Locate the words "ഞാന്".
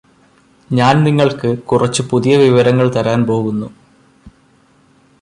0.69-1.05